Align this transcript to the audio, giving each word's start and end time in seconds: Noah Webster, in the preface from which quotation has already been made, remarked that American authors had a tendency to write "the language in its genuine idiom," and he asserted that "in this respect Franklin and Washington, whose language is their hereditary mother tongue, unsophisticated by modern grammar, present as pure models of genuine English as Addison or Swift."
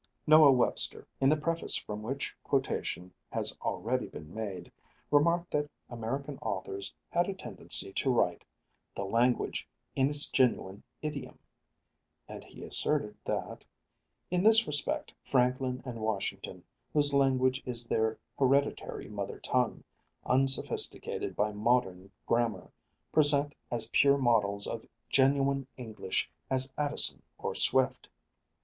Noah 0.25 0.51
Webster, 0.51 1.05
in 1.19 1.29
the 1.29 1.37
preface 1.37 1.77
from 1.77 2.01
which 2.01 2.35
quotation 2.43 3.13
has 3.31 3.55
already 3.61 4.07
been 4.07 4.33
made, 4.33 4.71
remarked 5.11 5.51
that 5.51 5.69
American 5.91 6.39
authors 6.39 6.91
had 7.11 7.29
a 7.29 7.35
tendency 7.35 7.93
to 7.93 8.09
write 8.09 8.43
"the 8.95 9.05
language 9.05 9.67
in 9.95 10.09
its 10.09 10.25
genuine 10.27 10.81
idiom," 11.03 11.37
and 12.27 12.43
he 12.43 12.63
asserted 12.63 13.15
that 13.25 13.63
"in 14.31 14.41
this 14.41 14.65
respect 14.65 15.13
Franklin 15.23 15.83
and 15.85 15.99
Washington, 16.01 16.63
whose 16.93 17.13
language 17.13 17.61
is 17.63 17.85
their 17.85 18.17
hereditary 18.39 19.07
mother 19.07 19.37
tongue, 19.37 19.83
unsophisticated 20.25 21.35
by 21.35 21.51
modern 21.51 22.09
grammar, 22.25 22.71
present 23.11 23.53
as 23.69 23.87
pure 23.93 24.17
models 24.17 24.65
of 24.65 24.83
genuine 25.11 25.67
English 25.77 26.27
as 26.49 26.73
Addison 26.75 27.21
or 27.37 27.53
Swift." 27.53 28.09